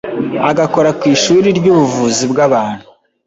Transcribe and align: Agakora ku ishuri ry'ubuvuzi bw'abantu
Agakora 0.49 0.89
ku 0.99 1.03
ishuri 1.15 1.47
ry'ubuvuzi 1.57 2.23
bw'abantu 2.31 2.85